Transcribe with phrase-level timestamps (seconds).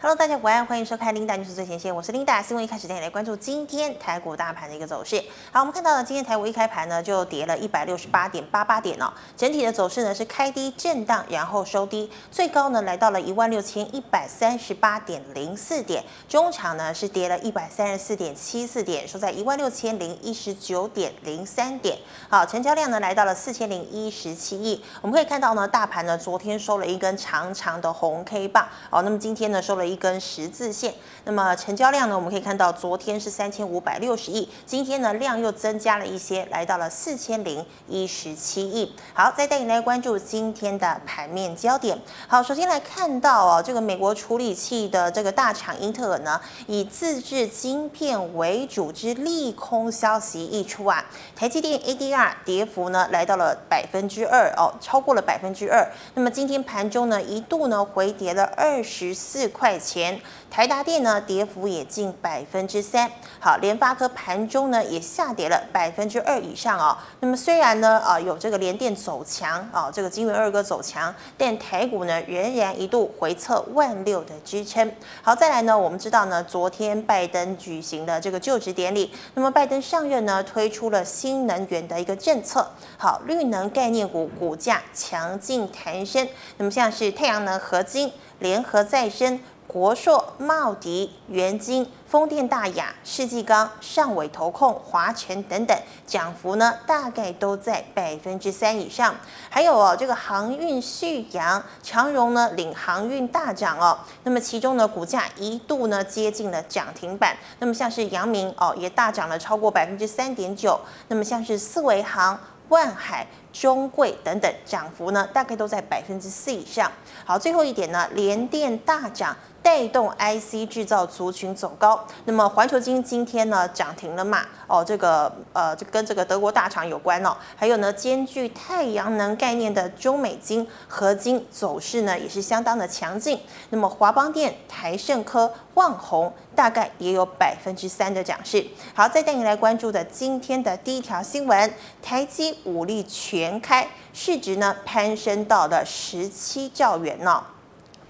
[0.00, 2.42] Hello，大家午安，欢迎收看 Linda 뉴스最前线，我是 Linda。
[2.42, 5.22] 新闻一开始带你来关注今天台股大盘的一个走势。
[5.50, 9.10] 好，我们看到了今天台股一开盘呢，就跌了一百六十八点八八点哦。
[9.34, 21.96] 整体的走势呢是开低震荡，然后收低，最高呢来到了一万六千一百三十八点零四点，中场呢是跌了一百三十四点七四点，收在一万六千零一十九点零三点。
[22.28, 24.84] 好，成交量呢来到了四千零一十七亿。
[25.00, 29.94] 我们可以看到呢，大盘呢昨天收了一根长长的红 K 棒哦，那么今天呢收了一。
[30.04, 30.92] 根十字线，
[31.24, 32.14] 那么成交量呢？
[32.14, 38.94] 我们可以看到，昨天是三千五百六十亿，今天呢量又增加了一些，来到了四千零一十七亿。
[39.14, 41.98] 好，再带你来关注今天的盘面焦点。
[42.28, 51.02] 好，首先来看到哦，这个美国处理器的这个大厂英特尔呢，以自制晶片为主之利空消息一出啊，
[51.34, 55.90] 台积电 ADR 跌幅呢来到了百分之二哦，超过了百分之二。
[56.12, 59.73] 那么今天盘中呢一度呢回跌了二十四块。
[59.78, 60.20] 前
[60.50, 63.10] 台达电呢，跌幅也近百分之三。
[63.40, 66.96] 好，联发科盘中呢也下跌了百分之二以上哦。
[67.20, 74.90] 那么虽然呢啊有这个联电走强啊，这个晶圆二哥走强，但台股呢仍然一度回测万六的支撑。
[75.22, 82.66] 好，再来呢，我们知道呢，昨天拜登举行的这个就职典礼，那么拜登上任呢推出了新能源的一个政策。
[82.96, 86.26] 好，绿能概念股股价强劲弹升。
[86.56, 89.40] 那么像是太阳能、合金、联合再生。
[89.66, 99.16] 国硕、茂迪、元晶、风电大雅、世纪钢、上纬投控、华晨等等，涨幅呢大概都在百分之三以上。
[99.48, 103.98] 还有哦，这个航运续阳、长荣呢领航运大涨哦。
[104.22, 107.34] 那么其中呢，股价一度呢接近了涨停板。
[107.58, 110.78] 那么像是阳明哦，也大涨了超过百分之三点九。
[111.08, 112.38] 那么像是四维航。
[112.68, 116.90] 万海、中贵等等，涨幅呢大概都在百分之四以上。
[117.24, 122.06] 好，最后一点呢，联电大涨，带动 IC 制造族群走高。
[122.26, 124.42] 那么环球晶今天呢涨停了嘛？
[124.66, 127.34] 哦，这个呃，这跟这个德国大厂有关哦。
[127.56, 133.40] 还有呢，兼具太阳能概念的中美晶、合金走势呢也是相当的强劲。
[133.70, 138.64] 那么华邦电、台盛科、旺宏大概也有百分之三的涨势。
[138.92, 147.53] 好，再带你来关注的今天的第一条新闻：台积武力全开，市值呢攀升到了十七兆元呢、哦。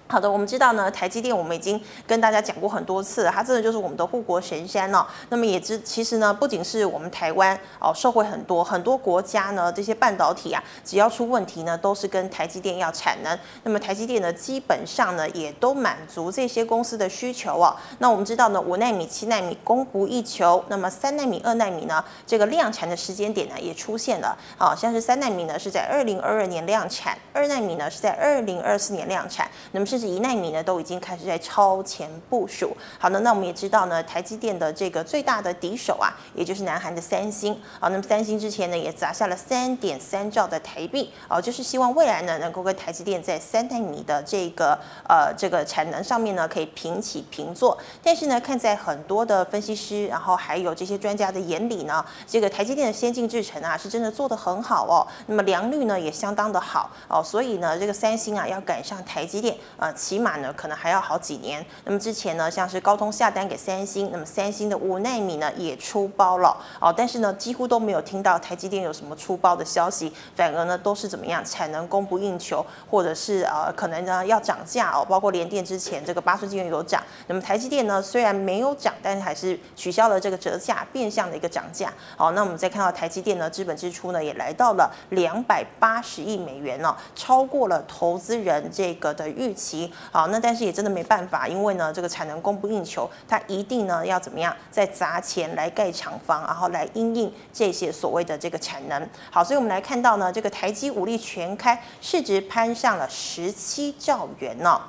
[0.06, 5.04] 好的，我们知道呢，台积电我们已经跟大家讲过很多次，它真的就是我们的护国神山哦。
[5.30, 13.36] 那么也知，其实呢，不仅是我们台湾哦，受惠很多很多国家呢，这些半导体啊，只要出问题呢，都是跟台积电要产能。
[13.62, 17.74] 那么台积电呢，基本上呢，也都满足这些公司的需求哦。
[17.98, 24.36] 那我们知道呢，五纳米、七纳米供不应求，那么三纳米、二纳米呢，这个量产的时间点呢，也出现了。
[24.58, 32.76] 好像是三纳米呢是在二零二二年量产，二纳米呢是在二零二四年量产，那么甚至一纳米呢都已经开始在超前部署。
[32.98, 37.56] 好的，那我们也知道呢，台积电的这个最大的敌手啊，也就是南韩的三星。
[37.78, 44.76] 好，那么三星之前呢也砸下了三点三兆的台币，哦，就是希望未来呢能够跟台积电在三纳米的这个
[45.08, 47.78] 呃这个产能上面呢可以平起平坐。
[48.02, 55.06] 但是呢，看在很多的分析师，然后还有这些专家的眼里呢，这个台积电的先进制程啊是真的做得很好哦。
[55.28, 60.34] 那么良率呢也相当的好哦，所以呢这个三星啊要赶上台积电啊，起码。
[60.38, 61.64] 呢，可能还要好几年。
[61.84, 66.92] 那么之前呢，像是高通下单给三星，那么三星的五纳米呢也出包了哦。
[66.94, 75.06] 但是呢，几乎都没有听到台积电有什么出包的消息，反而呢都是怎么样，产能供不应求，或者是呃可能呢要涨价哦。
[75.08, 81.92] 包括联电之前这个八寸晶圆有涨，那么台积电呢虽然没有涨，但是还是取消了这个折价，变相的一个涨价。
[82.16, 89.73] 好，那我们再看到台积电呢资本支出呢也来到了两百八十亿美元呢，超过了投资人这个的预期。
[90.10, 99.08] 好，那但是也真的没办法，因为呢，这个产能供不应求，它一定呢要怎么样，再砸钱来盖厂房，然后来应应这些所谓的这个产能。
[99.30, 104.80] 好，所以我们来看到呢，这个台积武力全开，市值攀上了十七兆元呢、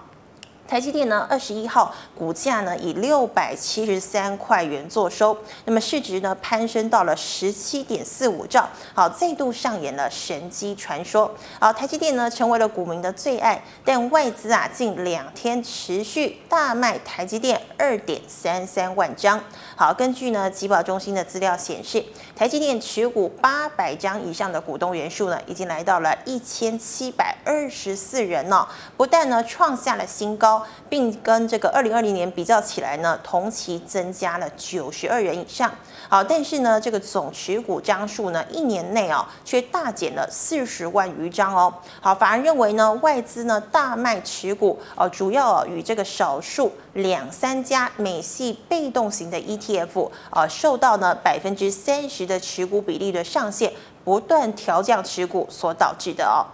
[0.68, 11.32] 台积电呢，二十一号股价呢以六百七十三块元作收，那么市值呢攀升到了十七点四五兆，好，再度上演了神机传说。
[11.60, 19.40] 好，台积电呢成为了股民的最爱，但外资啊近两天持续大卖台积电二点三三万张。
[19.76, 22.04] 好，根据呢集保中心的资料显示，
[22.36, 30.55] 台积电持股八百张以上的股东人数呢已经来到了一千七百二十四人哦，不但呢创下了新高。
[30.90, 35.72] 并跟这个二零二零年比较起来呢，同期增加了九十二人以上。
[36.08, 41.74] 好，但是呢，这个总持股张数呢，一年内哦，却大减了四十万余张哦。
[42.00, 53.74] 好，反而认为呢，外资呢大卖持股哦，主要与这个少数两三家美系被动型的 ETF 啊，受到呢百分之三十的持股比例的上限
[54.04, 56.46] 不断调降持股所导致的哦。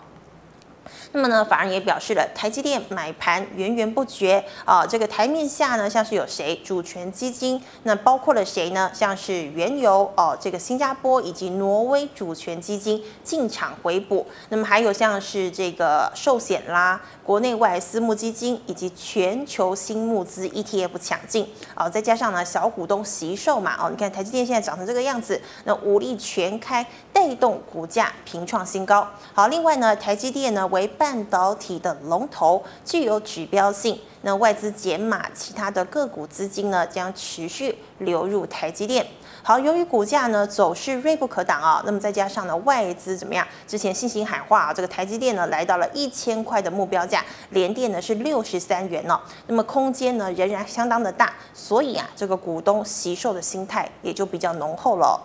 [1.13, 4.85] 那么呢，法人也表示了，台积电买盘源源不绝啊。
[4.85, 6.55] 这个台面下呢，像是有谁？
[6.63, 8.89] 主权基金，那包括了谁呢？
[8.93, 14.25] 像是原油哦，这个新加坡以及挪威主权基金进场回补。
[14.49, 21.89] 那么还有像是这个寿险啦，国内外私募基金以及全球新募资 ETF 抢进啊。
[21.89, 29.05] 再加上呢，小股东惜售嘛哦，你看台积电现在涨成这个样子，那武力全开，带动股价平创新高。
[29.33, 33.99] 好，另外呢，台积电呢为半导体的龙头，具有指标性。
[34.21, 39.03] 那外资减码，其他的个股资金呢将持续流入台积电。
[39.41, 43.43] 好，由于股价呢走势锐不可挡啊，那么再加上呢外资怎么样？
[43.67, 49.19] 之前信心喊话啊，这个台积电呢来到了一千块的目标价，联电呢是六十三元哦。
[49.47, 55.19] 那么空间呢仍然相当的大，所以啊这个股东惜售的心态也就比较浓厚了。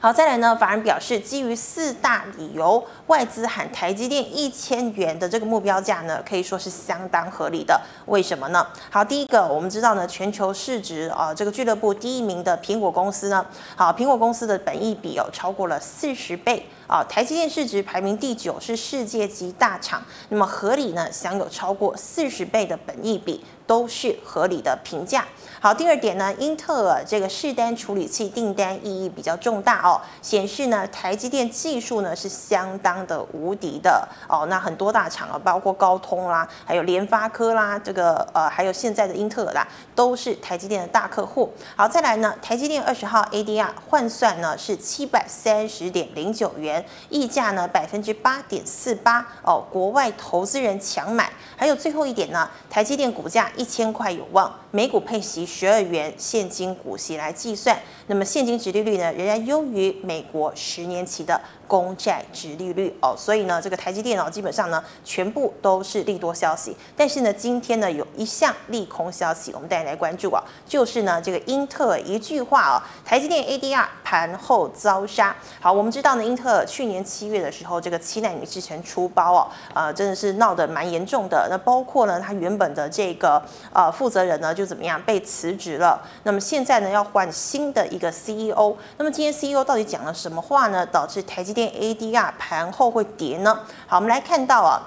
[0.00, 7.80] 好，再来呢，法人表示，基于四大理由，外资喊台积电一千元的这个目标价呢，可以说是相当合理的。
[8.06, 8.64] 为什么呢？
[8.90, 23.44] 好，第一个，我们知道呢，全球市值啊，这个俱乐部第一名的苹果公司呢，好，苹果公司的本益比有超过了四十倍啊，台积电市值排名第九，是世界级大厂，那么合理呢，享有超过四十倍的本益比。
[23.68, 25.26] 都是合理的评价。
[25.60, 34.46] 好，第二点呢，英特尔这个世代处理器订单意义比较重大哦，显示呢台积电技术呢是相当的无敌的哦。
[34.48, 41.52] 那很多大厂啊，包括高通啦，还有联发科啦，这个呃还有现在的英特尔啦，都是台积电的大客户。
[41.76, 46.77] 好，再来呢，台积电二十号 ADR 换算呢是七百三十点零九元，
[47.08, 51.30] 溢价呢百分之八点四八哦，国外投资人强买。
[51.56, 53.50] 还有最后一点呢，台积电股价。
[53.56, 57.76] 一千块有望，每股配息十二元，现金股息来计算，
[58.06, 66.74] 那么现金殖利率呢，仍然优于美国十年期的公债殖利率哦，所以呢，这个台积电哦，基本上呢，全部都是利多消息。
[66.96, 75.36] 但是呢，今天呢，有一项利空消息，我们带来关注啊，就是呢，这个英特尔一句话哦，台积电 ADR 盘后遭杀。
[75.60, 81.46] 好，我们知道呢，英特尔去年七月的时候，这个七纳米之前出包哦，呃，真的是闹得蛮严重的。
[81.50, 83.42] 那包括呢，他原本的这个
[83.74, 86.00] 呃负责人呢，就怎么样被辞职了。
[86.22, 88.74] 那么现在呢，要换新的一个 CEO。
[88.96, 90.86] 那么今天 CEO 到底讲了什么话呢？
[90.86, 91.72] 导致台积电。
[91.72, 93.58] ADR 盘后会跌呢？
[93.88, 94.80] 好，我们来看到啊。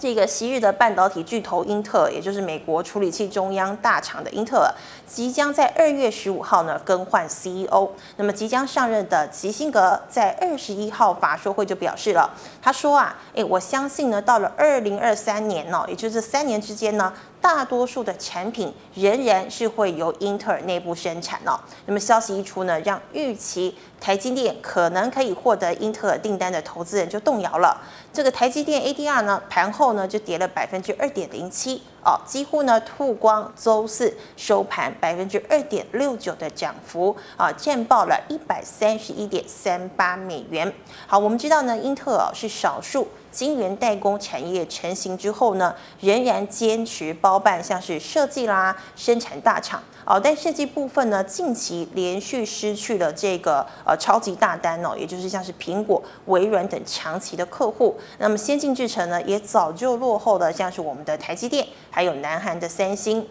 [0.00, 4.74] 这个昔日的半导体巨头英特尔，也就是美国处理器中央大厂的英特尔，
[5.06, 7.90] 即将在二月十五号呢更换 CEO。
[8.16, 12.30] 那么即将上任的基辛格在二十一号法说会就表示了，
[12.62, 21.60] 他说啊，诶，我相信呢，到了二零二三年呢，也就是三年之间呢，大多数的产品仍然是会由英特尔内部生产哦。
[21.84, 27.78] 那么消息一出呢，让预期台积电可能可以获得英特尔订单的投资人就动摇了。
[28.12, 31.82] 这个台积电 ADR 呢，盘后后呢就跌了百分之二点零七。
[32.02, 40.72] 哦，几乎呢吐光，周四收盘百分之二点六九的涨幅啊，见报了一百三十一点三八美元。
[41.06, 49.82] 好，我们知道呢，英特尔是少数晶圆代工产业成型之后呢，仍然坚持包办像是设计啦、生产大厂。
[50.10, 57.96] 哦，但设计部分呢，近期连续失去了这个呃超级大单哦，也就是像是苹果、微软等长期的客户。
[58.18, 61.64] 那么先进制程呢，也早就落后了，像是我们的台积电。
[61.92, 63.24] 还有南韩的三星，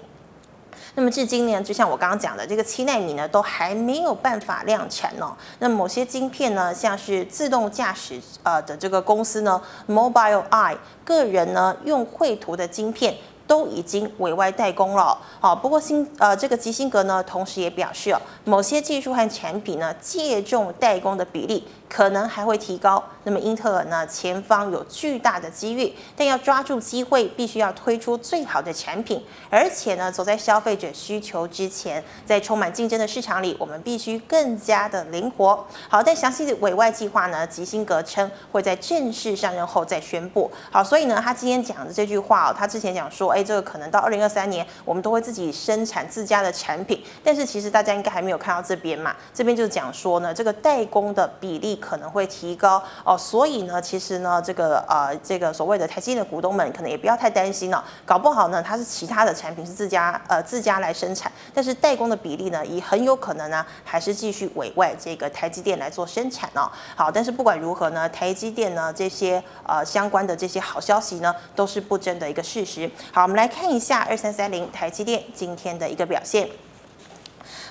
[0.96, 5.36] 那么至今呢，就像我刚刚讲的，这个七纳米呢都还没有办法量产哦。
[5.60, 13.18] 那某些晶片呢，像是自动驾驶呃的这个公司呢，Mobile Eye 个人呢用绘图的晶片。
[13.50, 23.04] 都已经委外代工了，好，不过新呃这个基辛格呢，同时也表示哦，某些技术和产品呢，借重代工的比例可能还会提高。
[23.24, 35.68] 那么英特尔呢，前方有巨大的机遇，但要抓住机会，必须要推出最好的产品，而且呢，走在消费者需求之前，在充满竞争的市场里，我们必须更加的灵活。
[35.90, 40.50] 好，但详细的委外计划呢，吉辛格称会在正式上任后再宣布。
[40.72, 47.04] 好，所以呢，他今天讲的这句话哦，他之前讲说，这个可能到二零二三年，我们都会自己生产自家的产品。
[47.24, 49.16] 但是其实大家应该还没有看到这边嘛？
[49.34, 66.70] 这边就讲说呢，这个代工的比例可能会提高哦，所以呢，其实呢，这个呃，这个所谓的台积电的股东们可能也不要太担心了，搞不好呢，它是其他的产品是自家呃自家来生产，但是代工的比例呢，也很有可能呢，还是继续委外这个台积电来做生产哦。
[66.96, 72.90] 好，但是不管如何呢，台积电呢这些呃相关的这些好消息呢，都是不争的一个事实。
[73.12, 76.50] 好，我们来看一下二三三零台积电今天的一个表现。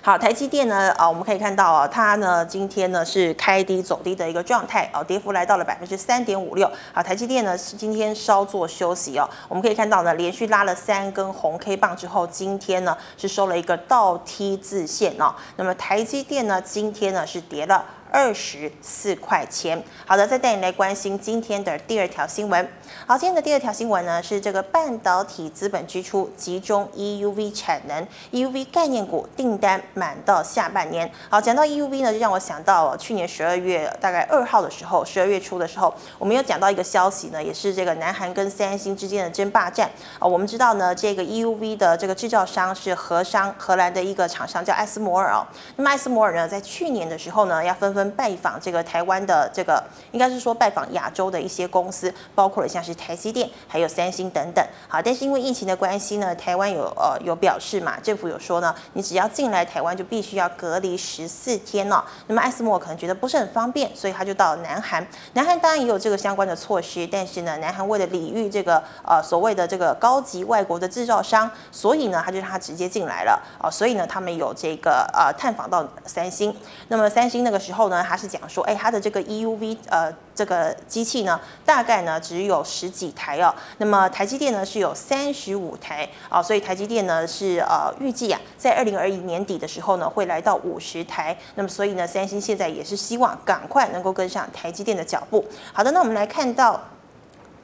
[0.01, 6.71] 好，台积电呢，啊，我们可以看到啊，它呢今天呢是开低走低的一个状态，啊，跌幅来到了百分之三点五六。
[6.93, 15.35] 好，台积电呢是今天稍作休息哦，我们可以看到呢，连续拉了三根红 K 棒之后，今天呢是收了一个倒 T 字线哦。
[15.57, 17.85] 那么台积电呢，今天呢是跌了。
[18.11, 19.83] 二十四块钱。
[20.07, 22.69] 好的，再带你来关心今天的第二条新闻。
[23.07, 31.11] 好，今天的第二条新闻呢是这个半导体资本支出集中 EUV 产能，EUV 概念股订单满到下半年。
[31.29, 39.91] 好，讲到 EUV 呢，就让我想到去年十二月大概二号的时候，十二月初的时候，我们有讲到一个消息呢，也是这个南韩跟三星之间的争霸战。
[40.19, 45.47] 啊，我们知道呢，这个 EUV 的这个制造商是荷商，荷兰的一个厂商叫艾斯摩尔哦。
[45.77, 54.65] 那么艾斯摩尔呢，在去年的时候呢，要纷纷跟拜访这个台湾的这个，应该是说拜访亚洲的一些公司，包括了像是台积电，还有三星等等。
[54.87, 62.01] 好，但是因为疫情的关系呢，台湾有呃有表示嘛，政府有说呢，你只要进来台湾就必须要隔离十四天哦。
[62.29, 65.05] 那么艾斯莫可能觉得不是很方便，所以他就到南韩。
[65.33, 73.69] 南韩当然也有这个相关的措施，但是呢，南韩为了礼遇这个呃所谓的这个高级外国的制造商，所以呢，他就让他直接进来了哦。
[73.69, 76.55] 所以呢，他们有这个呃探访到三星。
[76.87, 77.88] 那么三星那个时候。
[77.89, 83.55] 呢，他是讲说，哎，他的这个 EUV 呃，这个机器呢，大概呢只有十几台哦。
[83.79, 91.37] 那么台积电呢是有三十五台啊，所以台积电呢是呃预计啊，在二零二一年底的时候呢，会来到五十台。
[91.55, 95.45] 那么所以呢，三星现在也是希望赶快能够跟上台积电的脚步。
[95.73, 96.81] 好的，那我们来看到。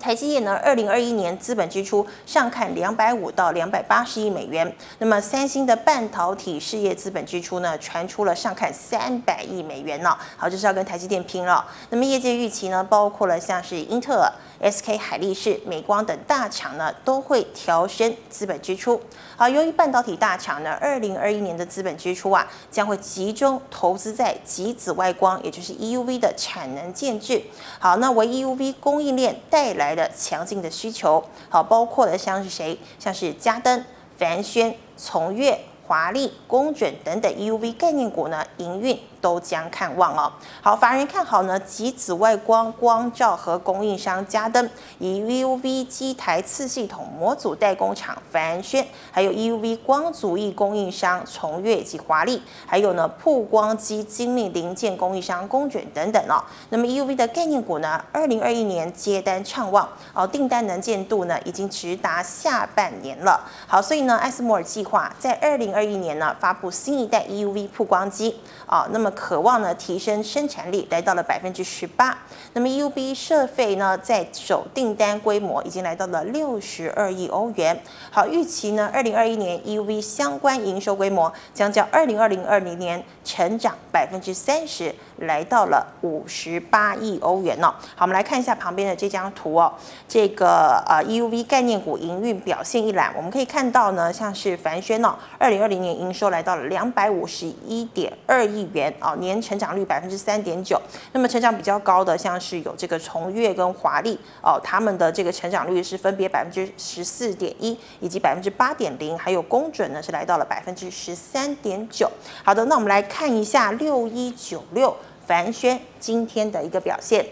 [0.04, 4.70] 台积电呢，二零二一年资本支出上看两百五到两百八十亿美元。
[4.98, 10.14] 那么三星的半导体事业资本支出呢，传出了上看三百亿美元呢。
[10.36, 11.64] 好，就是要跟台积电拼了。
[11.88, 14.30] 那么业界预期呢，包括了像是英特尔。
[14.64, 18.98] SK 海力士、美光等大厂呢，都会调升资本支出。
[19.36, 27.42] 好，由于半导体大厂呢，二零二一年的资本支出啊，将会集中投资在极紫外光，也就是 EUV 的产能建置。
[27.78, 31.22] 好，那为 EUV 供应链带来的强劲的需求。
[31.50, 32.78] 好，包括的像是谁？
[32.98, 33.84] 像是嘉登、
[34.16, 38.98] 凡轩、从越、华丽、工准等等 EUV 概念股呢，营运。
[39.24, 40.30] 都将看望哦。
[40.60, 56.44] 好，法人看好呢，及紫外光光照和供应商加登，以 U V 机台次系统模组代工厂凡轩，还有 U V 光阻液供应商崇越及华丽，还有呢曝光机精密零件供应商工准等等哦。
[56.68, 63.40] 那么 U V 的概念股呢，二零二一年接单畅旺哦，订单能见度呢已经直达下半年了。
[63.66, 69.10] 好，所以呢，艾斯摩尔计划在二零二一年呢发布新一代 U V 曝光机啊，那么。
[69.14, 72.18] 渴望呢提升生产力，来到了百分之十八。
[72.52, 77.80] 那么 EUV 设备呢，在首订单规模已经来到了六十二亿欧元。
[78.10, 87.74] 好，预期呢，二零二一年 EUV 相关营收规模将较二零二零二零年成长百分之三十，来到了五十八亿欧元呢。
[87.96, 89.72] 好，我们来看一下旁边的这张图哦。
[90.08, 100.80] 这个呃 EUV 概念股营运表现一览，我们可以看到呢，像是凡轩哦，二零二零年营收来到了两百五十一点二亿元哦，年成长率百分之三点九。
[101.12, 112.10] 那么成长比较高的，像是有这个崇越跟华丽哦，他们的这个成长率是分别百分之十四点一以及百分之八点零，还有工准呢是来到了百分之十三点九。
[112.42, 114.96] 好的，那我们来看一下六一九六。
[115.26, 117.24] 凡轩今天的一个表现，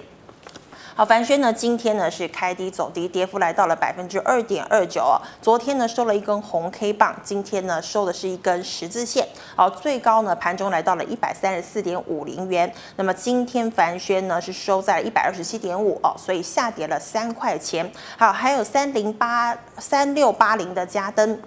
[0.95, 5.03] 好，凡轩呢今天呢是开低走低，跌幅来到了百分之二点二九。
[5.41, 9.27] 昨天呢收了一根红 K 棒，今天呢收的是一根十字线。
[9.57, 12.71] 好，最高呢盘中来到了一百三十四点五零元。
[12.97, 17.91] 那么今天凡轩呢是收在一百二十七点五哦，所以下跌了三块钱。
[18.19, 21.41] 好，还有三零八三六八零的加登。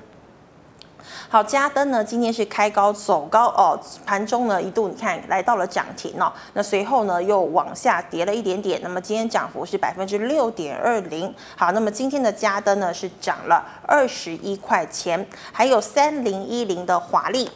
[1.27, 11.34] 好，嘉登呢，今天是开高走高哦，盘中呢一度你看来到了涨停哦，那随后呢又往下跌了一点点，那么今天涨幅是百分之六点二零。
[11.58, 17.50] 好，那么今天的嘉登呢是涨了二十一块钱，还有三零一零的华丽。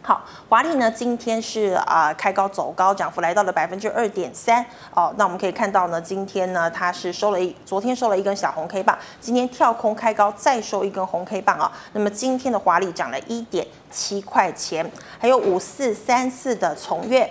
[0.00, 4.64] 好，华丽呢，今天是啊、呃、开高走高，涨幅来到了百分之二点三
[4.94, 5.12] 哦。
[5.18, 17.30] 那我们可以看到呢，今天呢它是收了一，昨天收了一根小红 K 棒，今天跳空开高再收一根红 K 棒啊、那么今天的华丽涨了一点七块钱，还有五四三四的崇越。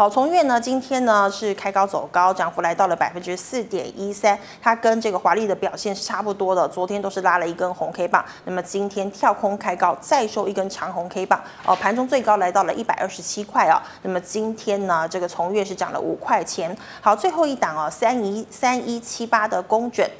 [0.00, 6.66] 好，从月呢，今天呢是开高走高，涨幅来到了百分之四点一三，它跟这个华丽的表现是差不多的。
[6.66, 13.76] 昨天都是拉了一根红 K 棒，那么今天跳空开高，再收一根长红 K 棒，哦，盘中最高来到了一百二十七块哦。
[14.00, 16.74] 那么今天呢，这个从月是涨了五块钱。
[17.02, 20.10] 好，最后一档哦，三一三一七八的公准。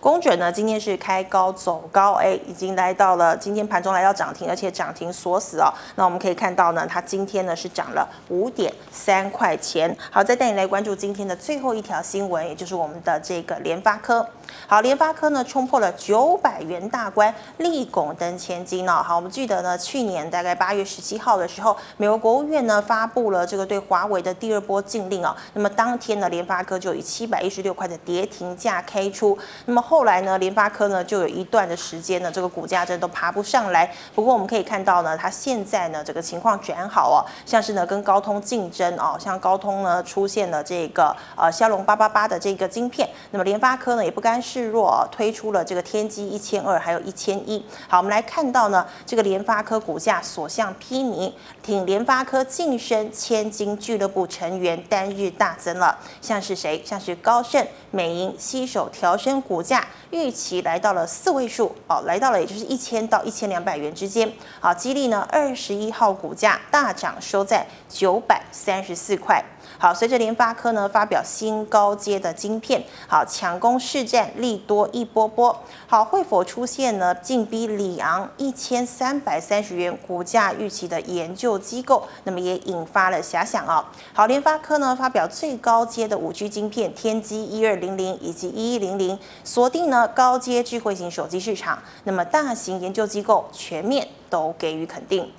[0.00, 5.70] 公准呢，今天是开高走高，哎，已经来到了今天盘中来到涨停，而且涨停锁死哦。
[5.96, 9.94] 那我们可以看到呢，它今天呢是涨了五点三块钱。
[10.10, 14.26] 好，再带你来关注今天的最后一条新闻，也就是我们的这个联发科。
[14.66, 19.02] 好，联发科呢冲破了九百元大关，立拱登千金哦。
[19.04, 25.36] 好，我们记得呢，去年大概八月十七号的时候，美国国务院呢发布了这个对华为的第二波禁令哦。
[25.52, 29.38] 那么当天呢，联发科就以七百一十六块的跌停价开出。
[29.66, 33.92] 那么后来呢，联发科呢就有一段的时间呢，这个股价真的都爬不上来。
[34.14, 47.60] 不过我们可以看到呢，它现在呢这个情况转好哦，像是呢跟高通竞争哦，像高通呢出现了这个呃骁龙八八八的这个晶片，那么联发科呢也不甘示弱哦，推出了这个天玑一千二，还有一千一。
[47.88, 51.32] 好，我们来看到呢，这个联发科股价所向披靡，
[51.62, 56.82] 挺联发科晋升千金俱乐部成员单日大增了，像是谁？
[56.84, 59.86] 像是高盛、美银携手调升股价。
[60.10, 64.30] 预期来到了四位数哦，来到了也就是一千到一千两百元之间。
[64.58, 69.44] 好，激励呢二十一号股价大涨，收在九百三十四块。
[69.80, 75.58] 好，随着联发科呢发表新高阶的晶片，好抢攻市占，利多一波波。
[75.86, 82.06] 好，会否出现呢进逼里昂一千三百三十元股价预期的研究机构？
[82.24, 83.90] 那么也引发了遐想啊。
[84.12, 91.78] 好，联发科呢发表最高阶的五 G 晶片天玑一二零零以及一一零零，锁定呢高阶智慧型手机市场。
[92.04, 95.32] 那么大型研究机构全面都给予肯定。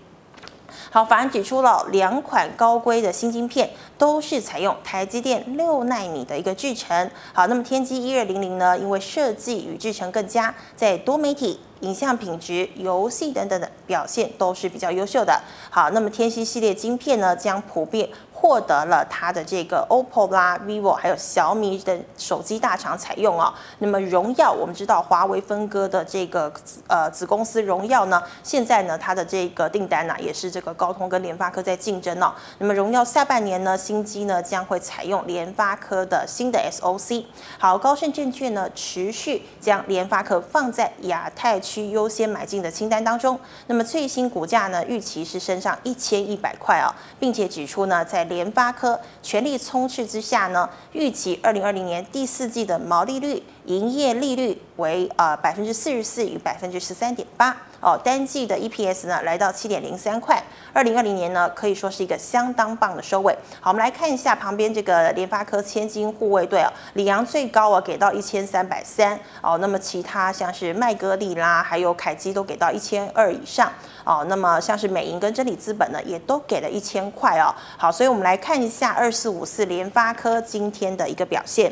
[0.94, 7.10] 好，法人指出了两款高规的新晶片都是采用台积电六纳米的一个制程。
[7.32, 15.42] 好，那么天玑一二零零呢，因为设计与制程更佳，在多媒体、影像品质、游戏等等的表现都是比较优秀的。
[15.70, 18.10] 好，那么天玑系列晶片呢，将普遍。
[18.42, 23.54] 获得了它的这个 OPPO 啦、vivo 还有小米的手机大厂采用哦。
[23.78, 26.52] 那么荣耀，我们知道华为分割的这个
[26.88, 32.34] 呃子公司荣耀呢，现在呢它的这个订单呢、也是这个高通跟联发科在竞争哦。
[32.58, 37.24] 那么荣耀下半年呢新机呢将会采用联发科的新的 SOC。
[37.60, 43.40] 好，高盛证券呢持续将联发科放在亚太区优先买进的清单当中。
[43.68, 46.90] 那么最新股价呢预期是升上一千一百块啊，
[47.20, 60.42] 并且指出呢在联发科全力冲刺之下呢，预期二零二零年第四季的毛利率、营业利率为呃百分之四十四与百分之十三点八哦，单季的 EPS 呢来到七点零三块。
[60.72, 63.38] 二零二零年呢可以说是一个相当棒的收尾。
[63.60, 73.70] 好，我们来看一下旁边这个联发科千金护卫队哦，里昂最高啊给到一千三百三哦，那么其他像是麦格利啦，还有凯基都给到一千二以上
[74.04, 77.54] 哦，那么像是美银跟真理资本呢也都给了一千块哦。
[77.78, 81.72] 好，所以我们来看一下二四五四联发科今天的一个表现。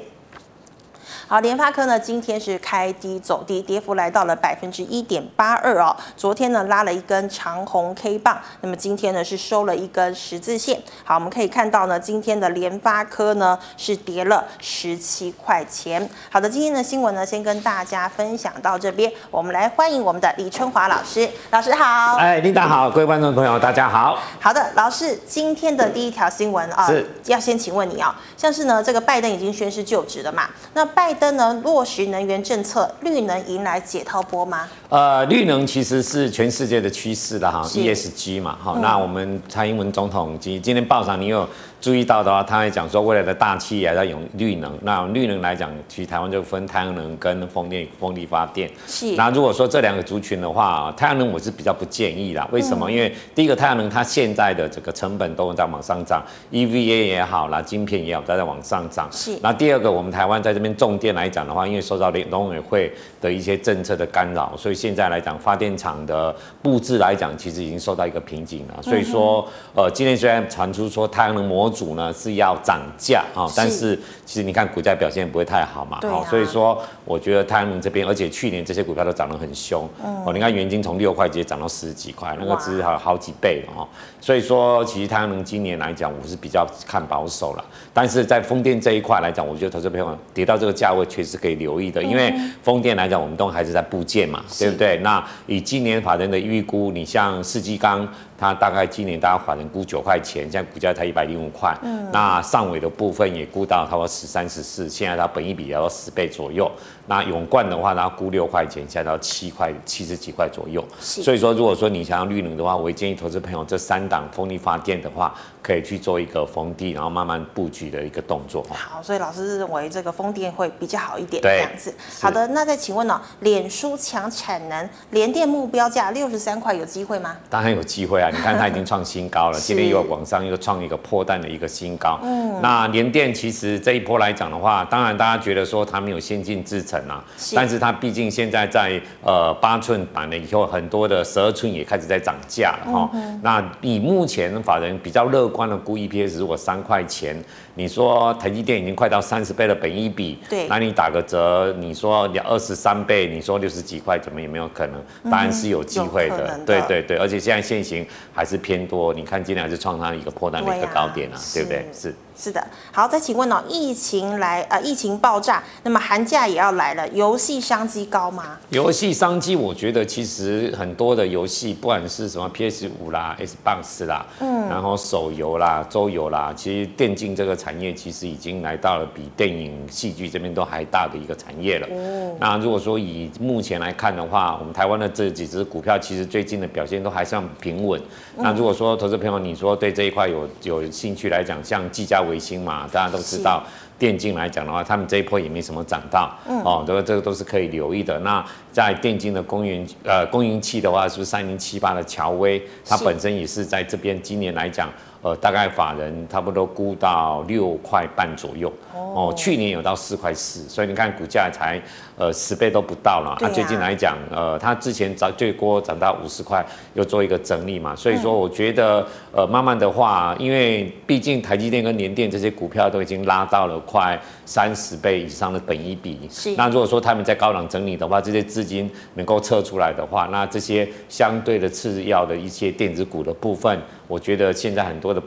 [1.30, 5.96] 好，联发科呢，今天是开低走低，跌幅来到了百分之一点八二哦。
[6.18, 10.82] 昨天呢拉了一根长红 K 棒，那么今天呢是收了一根十字线。
[11.04, 16.10] 好，我们可以看到呢，今天的联发科呢是跌了十七块钱。
[16.32, 22.15] 好的，今天的新闻呢先跟大家分享到这边，我们来欢迎我们的李春华老师，老师好。
[22.15, 24.18] 哎，琳达好，各位观众朋友大家好。
[24.39, 34.68] 好的，老师，今天的第一条新闻啊，是要先请问你啊，像是呢这个拜登已经宣誓就职了嘛，那拜登呢落实能源政策，绿能迎来解套波吗？
[34.88, 38.80] 呃，绿能其实是全世界的趋势了哈，ESG 嘛哈。
[38.82, 41.48] 那我们蔡英文总统今今天报上你有
[41.80, 44.76] 注意到的话，他还讲说未来的大企业要用绿能。
[44.82, 48.68] 那绿能来讲，其实台湾就分太阳能跟风电、风力发电。
[48.88, 49.15] 是。
[49.15, 52.48] 那如果说这两个族群的话，太阳能我是比较不建议啦。
[52.52, 52.89] 为什么？
[52.89, 59.08] 嗯、因为第一个太阳能它现在的这个成本都在往上涨，EVA 也好啦，晶片也好，都在往上涨。
[59.12, 59.38] 是。
[59.44, 64.80] 那第二个，我们台湾在这边重电来讲的话，因为受到联农委会的一些政策的干扰，所以。
[64.80, 68.82] 现在来讲，发电厂的布置来讲，其实已经受到一个瓶颈了。
[68.82, 76.00] 所以说，呃，今天虽然传出说太阳能模组呢是要涨价啊，但是其实你看股价表现不会太好嘛。
[76.02, 76.28] 好啊。
[76.30, 79.88] 所以说，我觉得太阳能这边，而且去年这些股票都涨得很凶。
[80.02, 83.88] 哦，你看元金从六块直接涨到十几块，那个只是好好几倍了哈。
[84.22, 87.66] 所以说，其实太阳能今年来讲，我是比较看保守了。
[87.94, 94.98] 但是在风电这一块来讲，我觉得投资朋友跌到这个价位，确实可以留意的，因为风电来讲，我们都还是在部件嘛，对不对？
[94.98, 98.08] 那以今年法人的预估，你像世纪钢。
[98.39, 101.78] 它大概今年大家法人估九块钱，现在股价才一百零五块。
[101.84, 106.71] 嗯，那上尾的部分也估到差不多十三十四，现在它本一比也要十倍左右。
[107.10, 110.86] 那永冠的话，它估六块钱，现在到七块七十几块左右。
[111.00, 118.63] 所以说，如果说你想要绿能的话，我会建议投资朋友这三档风力发电的话，可以去做一个逢低，然后慢慢布局的一个动作。
[118.69, 121.91] 好，所以老师认为这个风电会比较好一点，这样子。
[122.22, 127.36] 好的，那再请问呢、喔，脸书强产能，联电目标价六十三块，有机会吗？
[127.50, 128.30] 当然有机会啊！
[128.32, 132.19] 你看它已经创新高了， 是今天又往上又创一个破蛋的一个新高。
[132.22, 143.10] 嗯，那联电其实这一波来讲的话，当然大家觉得说它没有先进制程啊，但是它毕竟现在在呃八寸版了以后，很多的十二寸也开始在涨价了哈。
[143.14, 147.42] 嗯、那以目前法人比较乐观的估 EPS，如果三块钱。
[147.80, 155.02] 你说台积电已经快到三十倍的本益比，对，那你打个折，你说你二十三倍，你说六十几块，怎么也没有可能？
[155.32, 161.86] 当然是有机会的，的对对对，而且现在现行还是偏多，你看今天还是创上一个破单的一个高点啊，对，啊对不对？
[161.94, 162.13] 是。
[162.42, 168.58] 是的，好，再请问哦，疫情来呃，疫情爆炸，那么寒假也要来了，游戏商机高吗？
[168.70, 181.88] 游戏商机，我觉得其实很多的游戏，不管是什么 PS 五啦、Xbox 啦，嗯，然后手游啦、周游啦，其实电竞这个产业其实已经来到了比电影、戏剧这边都还大的一个产业了。
[181.92, 188.00] 哦，那如果说以目前来看的话，我们台湾的这几只股票，其实最近的表现都还算平稳。
[188.38, 192.24] 嗯、那如果说投资朋友你说对这一块有有兴趣来讲，像技嘉。
[192.30, 193.64] 维星嘛，大家都知道，
[193.98, 198.20] 电竞来讲的话，他们这一波也没什么涨到，嗯、哦，这个这个都是可以留意的。
[198.20, 198.46] 那
[198.80, 202.62] 在电竞的供应呃供应器的话，是三零七八的乔威？
[202.88, 204.89] 它本身也是在这边今年来讲。
[205.22, 211.78] 呃，大概法人差不多估到六块半左右哦，哦，去年有到四块四，所以你看股价才
[212.18, 213.36] 呃十倍都不到了。
[213.38, 226.56] 它、啊啊、最近来讲，呃，它之前涨最多涨到五十块，又做一个整理嘛，所以说我觉得呃慢慢的话，因为毕竟台积电跟联电这些股票都已经拉到了快三十倍以上的本益比，是。
[226.56, 233.82] 那如果说他们在高档整理的话，这些资金能够测出来的话，那这些相对的次要的一些电子股的部分。
[234.08, 235.22] 我觉得现在很多的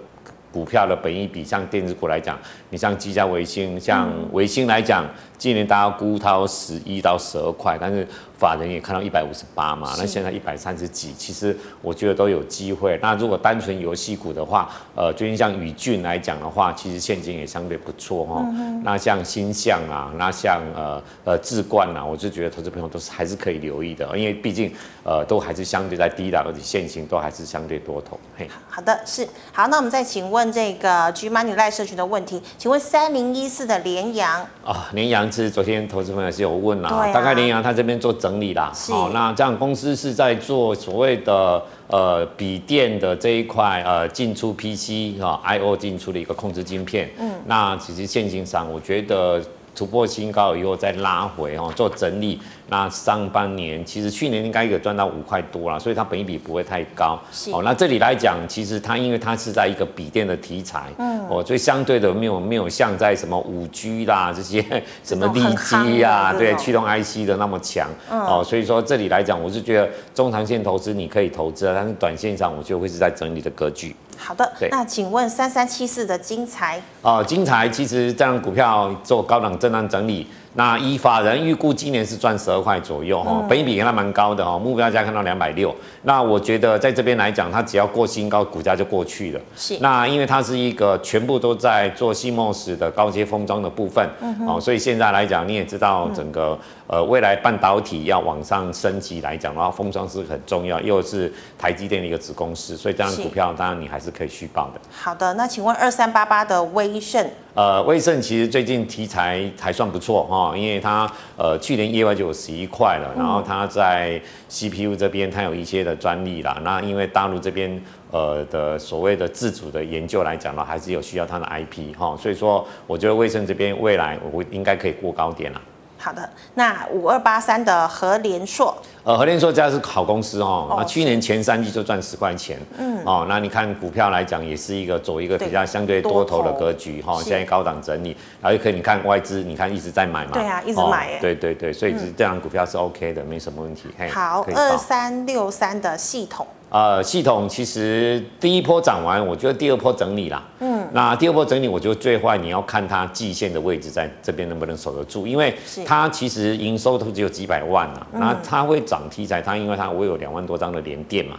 [0.53, 2.39] 股票的本益比，像电子股来讲，
[2.71, 5.05] 你像技嘉、微星，像维星来讲，
[5.37, 8.07] 今年大家估它十一到十二块，但是。
[8.43, 12.99] 法人也看到一百五十八嘛，那现在一百三十几，其实我觉得都有机会。
[13.01, 18.45] 那如果单纯游戏股的话，呃，最近像宇俊来讲的话，其实现金也相对不错哈。
[18.49, 24.75] 嗯、那像星象啊，那像呃呃智冠啊，我就觉得投资朋友都是还是可以留意的，因为毕竟
[25.05, 28.19] 呃都还是相对在低档，而且现金都还是相对多头。
[28.37, 29.69] 嘿，好的，是好。
[29.69, 38.32] 那我们再请问这个 G Money 赖社群的问题，请问三零一四的联阳啊，联阳其实昨天投资朋友是有问啦，啊、大概联阳他这边做整。
[38.33, 49.43] 整理啦，好、哦，那这样公司是在做所谓的呃笔电的这一块呃进出 PC 哈、哦、I/O 进出的一个控制晶片，嗯，那其实现行上我觉得
[49.75, 52.41] 突破新高以后再拉回哦做整理。
[52.69, 57.21] 那上半年其实去年应该有赚到五块多啦，所以它本益比不会太高。
[57.31, 64.65] 是哦，那这里来讲，其实它因为它是在一个笔电的题材，嗯，哦，所以相对的没有没有像在什么五 G 啦这些
[65.05, 67.91] 什么利基呀，对，驱动 IC 的那么强。
[68.11, 73.95] 嗯、哦，所以说这里来讲，我是觉得中长线投资你可以投资，但是短线上我就会是在整理的格局。
[74.23, 76.81] 好的，那请问三三七四的金财？
[77.03, 80.29] 哦，金财其实这样股票做高档震荡整理。
[80.55, 85.75] 那以法人预估今年是赚十二块左右哈，本益比跟它蛮高的哈，目标价看到两百六。
[86.03, 89.41] 那我觉得在这边来讲，它只要过新高，股价就过去了。
[89.57, 89.79] 是。
[89.81, 94.07] 那因为它是一个全部都在做 CMOS 的高阶封装的部分，
[94.47, 104.81] 哦，所以现在来讲，你也知道整个呃未来半导体要往上升级来讲的话，封装是很重要，又是台积电的一个子公司，所以这样股票当然你还是可以续抱的。
[104.91, 107.31] 好的，那请问二三八八的威盛？
[107.55, 117.79] 呃，威盛其实最近题材还算不错哈，因为它呃去年业外就有十一块了，然后它在 CPU 这边它有一些的专利啦，那因为大陆这边
[118.11, 125.61] 呃的所谓的自主的研究来讲呢，还是有需要它的 IP 哈，所以说我觉得威盛这边未来我会应该可以过高点了。
[126.03, 143.89] 好的，那五二八三的和联硕，呃，和联硕家是好公司哦，那、哦、去年前三季就赚十块钱，嗯，哦，那你看股票来讲也是一个走一个比较相对多头的格局哈，现在高档整理，然后可以你看外资，你看一直在买嘛，对啊，一直买、哦，对对对，所以这样股票是 OK 的，嗯、没什么问题。
[143.97, 146.45] 嘿好，二三六三的系统。
[146.73, 150.43] 呃，系统其实第一波涨完，我觉得第二波整理啦。
[150.61, 155.55] 嗯，那第二波整理，我觉得最坏你要看它季线的位置在这边能不能守得住，因为
[155.85, 158.07] 它其实营收都只有几百万啊。
[158.13, 161.39] 那它会涨题材，它因为它我有两万多张的连电嘛。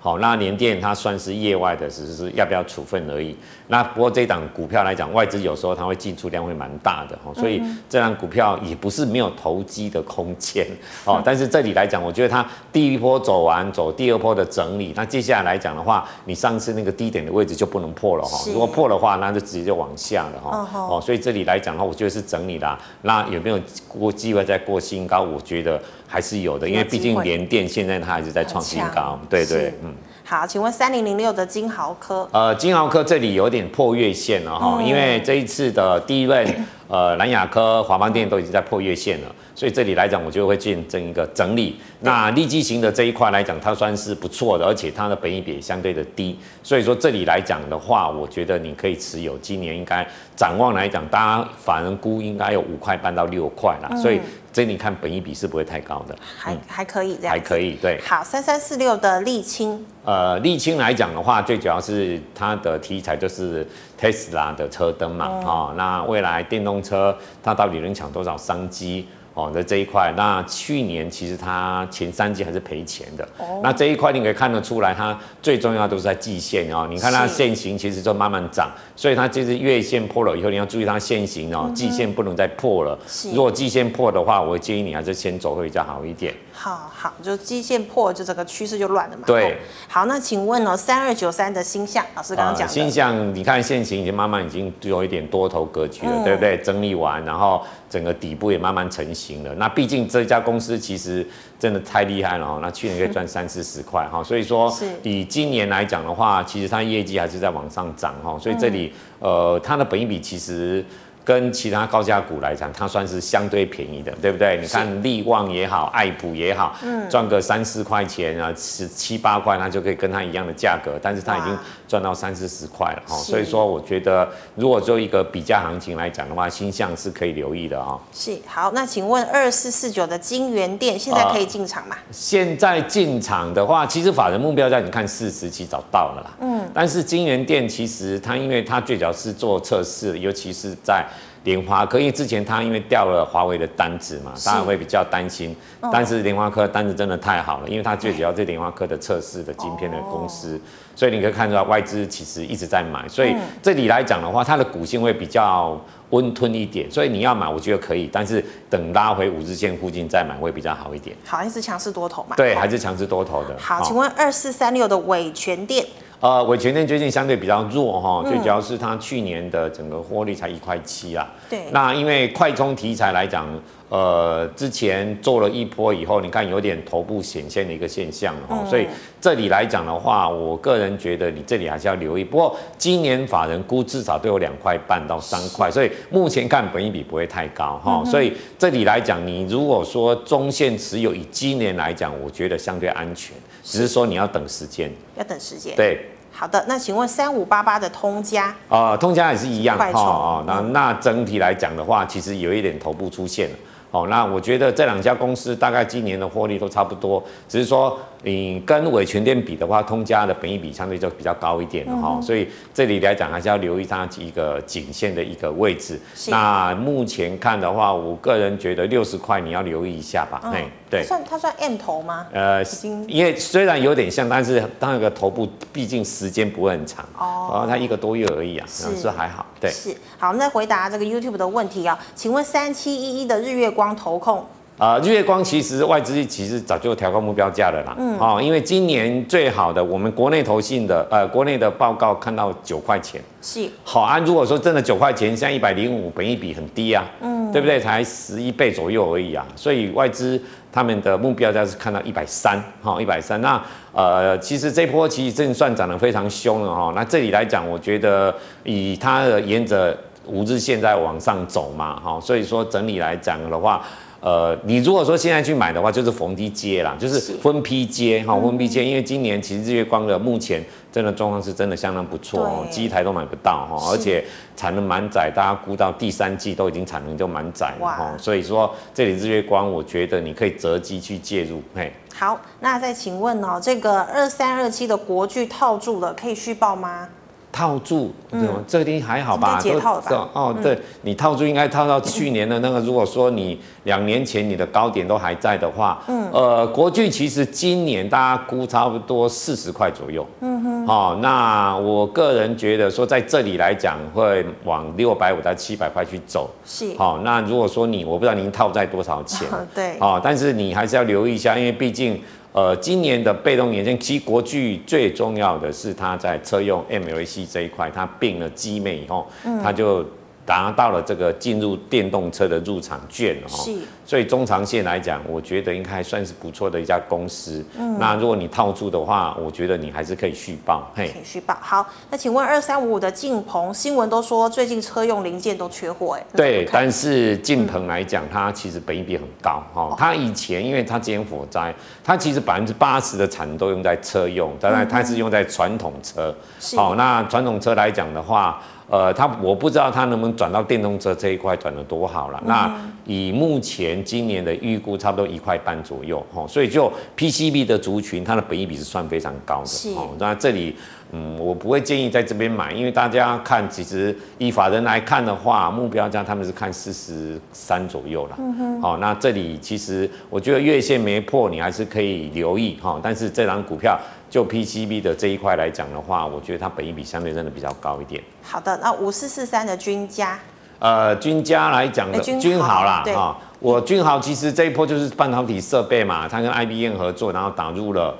[0.00, 3.34] 好，那连电它算是业外的，只是要不要处分而已。
[3.68, 10.66] 那不过这档股票来讲，外资有时候它会进出量会蛮大的，所以这档股票也不是没有投机的空间。
[11.06, 18.38] 哦，但是这里来讲，我觉得它第一波走完，走第二波的整理，那接下来来讲的话，你上次那个低点的位置就不能破了哈。
[18.52, 20.68] 如果破的话，那就直接就往下了哈。
[20.72, 22.78] 哦，所以这里来讲的话，我觉得是整理啦。
[23.00, 25.22] 那有没有过机会再过新高？
[25.22, 29.18] 我觉得还是有的，因为毕竟联电现在它还是在创新高。
[29.30, 29.94] 对对，嗯。
[30.26, 32.26] 好，请问三零零六的金豪科？
[32.32, 41.78] 呃，金豪科这里有点破月线了哈，嗯、因为这一次的第一轮，呃，蓝雅科、华邦电都已经在破月线了，所以这里来讲，我就会进行一个整理。
[42.00, 49.36] 那利基型的这一块来讲，它算是不错的，而且它的本益比也相对的低，所以说这里来讲的话，我觉得你可以持有。
[49.36, 54.18] 今年应该展望来讲，大家反而估应该有五块半到六块啦，嗯、所以。
[54.54, 58.00] 这你看，本一比是不会太高的，还还可以这样，还可以对。
[58.06, 63.66] 好，三三四六的沥青，呃，沥青来讲的话，最主要是它的题材就是
[64.00, 69.08] Tesla 的车灯嘛，嗯、哦，那未来电动车它到底能抢多少商机？
[69.34, 73.28] 哦，在这一块，那去年其实它前三季还是赔钱的。
[73.36, 76.86] 哦，那这一块你可以看得出来，它最重要都是在季线哦。
[76.88, 82.96] 你看它线型其实就慢慢涨，所以它就是月线破了以后，你要注意它线型哦，季线不能再破了。
[83.08, 86.32] 是，如果季线破的话，我建议你还是先走会比较好一点。
[86.64, 89.24] 好好，就基线破，就整个趋势就乱了嘛。
[89.26, 89.58] 对。
[89.86, 96.56] 好，那请问哦，三二九三的星象老师刚刚讲的星象，你看现行已经慢慢已经有一点多头格局了，对不对？
[96.58, 97.62] 整理完，然后。
[97.90, 99.54] 整个底部也慢慢成型了。
[99.54, 101.24] 那毕竟这家公司其实
[101.60, 102.58] 真的太厉害了哦。
[102.60, 108.36] 那去年可以赚三四十块哈， 所以说以今年来讲的话，其实它业绩还是在往上涨哈。
[108.36, 110.84] 所以这里呃，它的本益比其实。
[111.24, 114.58] 跟其他高价股来讲，它算是相对便宜的，对不对？
[114.60, 123.16] 你看力旺也好，爱普也好，嗯，赚个三四块钱啊，十七八块，它就可以跟它一样的价格，但是它已经赚到三四十块了哈。
[123.16, 127.98] 所以说，我觉得如果做一个比价行情来讲的话，星象是可以留意的啊。
[128.12, 131.96] 是，好，那请问二四四九的金源店现在可以进场吗？
[131.98, 141.06] 呃，现在进场的话，其实法人目标价你看四十七早到了啦，嗯，但是金源店其实它因为它最早是做测试，尤其是在
[141.44, 145.50] 联发科，因为之前他因为掉了华为的单子嘛，当然会比较担心。
[145.50, 150.60] 是但是联发科单子真的太好了，因为它最主要是联发科的测试的晶片的公司，哦、
[150.96, 153.06] 所以你可以看出来外资其实一直在买。
[153.06, 155.78] 所以这里来讲的话，它的股性会比较
[156.08, 158.08] 温吞一点，所以你要买，我觉得可以。
[158.10, 161.14] 但是等拉回五日线附近再买会比较好一点。
[161.26, 162.34] 好，还是强势多头嘛？
[162.36, 163.54] 对，还是强势多头的。
[163.58, 165.84] 好，请问二四三六的伟诠电。
[166.24, 171.30] 呃，伟诠电最近相对比较弱哈，最主要是它去年的整个获利才一块七啊。
[171.50, 171.64] 对。
[171.70, 173.46] 那因为快充题材来讲，
[173.90, 178.86] 呃，之前做了一波以后，你看有点头部显现的一个现象哈，嗯、所以
[179.20, 182.24] 这里来讲的话，我个人觉得你这里还是要留意。
[182.24, 188.00] 不过今年法人估至少都有两块半到三块，所以目前看本益比不会太高哈。
[188.02, 194.90] 嗯、所以这里来讲，你如果说中线持有，以今年来讲，我觉得相对安全，只是说你要等时间。
[195.18, 195.76] 要等时间。
[195.76, 196.00] 对。
[196.36, 203.56] 好的，那请问三五八八的通家啊、呃，通家也是一样哈哦，那那整体来讲的话，其实有一点头部出现了。
[203.94, 216.00] 哦，那我觉得这两家公司大概今年的获利都差不多，只是说你跟伟全店比的话，通家的本益比相对就比较高一点了哈，嗯、所以这里来讲还是要留意它一个颈线的一个位置。
[216.16, 220.40] 是那目前看的话，我个人觉得六十块你要留意一下吧。
[220.52, 222.26] 哎、嗯，对，它算它算 M 头吗？
[222.32, 222.64] 呃，
[223.06, 229.46] 因为虽然有点像，但是它那个头部毕竟时间不会很长哦，然后它一个多月而已啊，是，是还好。
[229.60, 233.83] 对，是好，我们再回答这个 YouTube 的问题啊，请问三七一一的日月光。
[233.84, 234.42] 光投控
[234.78, 237.94] 啊，日月光其实外资其实早就调高目标价了啦。
[237.96, 244.18] 嗯，哦，因为今年最好的我们国内投信的呃国内的报告看到九块钱是好啊。
[244.18, 247.78] 如果说真的九块钱，现在一百零五，本一比很低啊，嗯，对不对？
[247.78, 249.46] 才十一倍左右而已啊。
[249.54, 250.42] 所以外资
[250.72, 253.40] 他们的目标价是看到一百三，哈，一百三。
[253.40, 256.92] 那呃，其实这波其实正算涨得非常凶了哈。
[256.96, 259.96] 那这里来讲，我觉得以它的沿着。
[260.26, 263.84] 五日线在往上走嘛，哈，所以说整理来讲的话，
[264.20, 274.24] 呃，你如果说现在去买的话，就是逢低接啦，就是分批接，哈，分批接，因为今年其实日月光的目前真的状况是真的相当不错哦，机台都买不到哈，而且
[274.56, 281.92] 产能满载，大家估到第三季都已经产能就满载了哈，所以说这里日月光，我觉得你可以择机去介入，嘿。
[282.16, 287.08] 好，那再请问哦，这个二三二七的国巨套住了，可以续报吗？
[287.54, 289.60] 套住，嗯，这个还好吧？
[289.60, 292.80] 解套哦，对，你套住应该套到去年的那个。
[292.80, 312.20] 如果说你两年前你的高点都还在的话，嗯，呃，国巨其实今年大家估差不多四十块左右，嗯哼，哦，那我个人觉得说在这里来讲会往六百五到七百块去走，是，好，那如果说你我不知道您套在多少钱， 对，哦，但是你还是要留意一下，因为毕竟。
[312.54, 319.26] 呃，今年的被动元件，其实国巨最重要的是它在车用 MLC 这一块，它并了机美以后，
[319.62, 320.02] 它就。
[320.46, 327.64] 达到了这个进入电动车的入场券哦，是，所以中长线来讲，我觉得应该还算是不错的一家公司。
[327.78, 330.90] 嗯，那如果你套住的话，我觉得你还是可以续报。
[330.94, 331.56] 嘿，可以续报。
[331.60, 336.26] 好，那请问二三五五的晋鹏，新闻都说最近车用零件都缺货，哎。
[336.36, 339.94] 对，但是晋鹏来讲，它其实本益比很高哈。
[339.98, 346.34] 它以前因为它今年火灾，它其实百分之八十的产能都用在车用，当然它是用在传统车。
[346.60, 346.76] 是。
[346.76, 348.62] 好，那传统车来讲的话。
[348.88, 352.38] 呃，他我不知道他能不能转到电动车这一块转的多好了。
[352.42, 360.10] 嗯、那以目前今年的预估，差不多一块半左右哈，所以就 PCB 的族群，它的本益比是算非常高的哦。
[360.18, 360.76] 那这里，
[361.14, 368.36] 嗯，我不会建议在这边买，因为大家看，其实以法人来看的话，目标价他们是看四十三左右啦。
[368.38, 368.82] 嗯哼。
[368.82, 372.98] 好，那这里其实我觉得月线没破，你还是可以留意哈。
[373.00, 373.96] 但是这档股票。
[374.30, 378.20] 就 PCB 的这一块来讲的话，我觉得它本益比相对真的比较高一点。
[378.42, 380.36] 好的，那五四四三的均价，
[380.80, 388.12] 呃，均家来讲的均豪啦，哈， 我均豪其实这一波就是半导体设备嘛，它跟 IBM 合作，然后打入了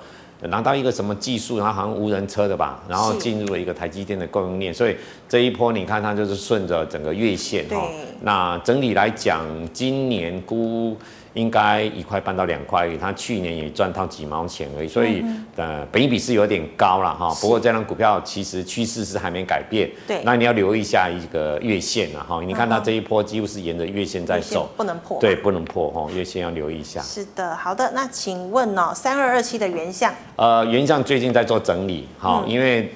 [0.48, 4.96] 拿到一个什么技术，然后好像无人车的吧，然后进入了一个台积电的供应链，所以
[5.28, 7.88] 这一波你看它就是顺着整个月线哈。
[8.22, 10.96] 那整体来讲，今年估。
[11.35, 17.35] 应该一块半到两块，它去年也赚到几毛钱而已，所以、嗯、呃，本益比是有点高了哈。
[17.40, 22.40] 不过这张股票其实趋势是还没改变，对，那你要留意一下一个月线了哈。
[22.42, 27.01] 你看它这一波几乎是沿着月线在走，不能破，对，不能破哈，月线要留意一下。
[27.03, 32.92] 是的，好的，那请问呢、喔，三二二七的原相，呃，原相最近在做整理哈，嗯、因为。